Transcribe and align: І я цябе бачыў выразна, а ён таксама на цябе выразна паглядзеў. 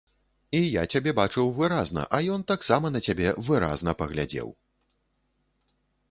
І 0.59 0.59
я 0.67 0.83
цябе 0.95 1.11
бачыў 1.17 1.51
выразна, 1.57 2.05
а 2.17 2.19
ён 2.35 2.45
таксама 2.51 2.91
на 2.95 3.01
цябе 3.09 3.33
выразна 3.49 3.93
паглядзеў. 4.01 4.47